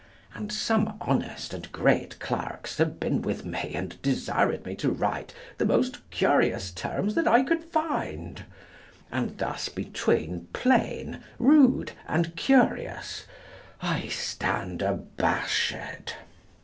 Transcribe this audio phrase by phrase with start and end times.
[0.33, 5.31] And some honest and great clerks have been with me and desired me to write
[5.59, 8.43] the most curious terms that I could find;
[9.11, 13.27] and thus between plain, rude and curious
[13.79, 15.75] I stand abashed.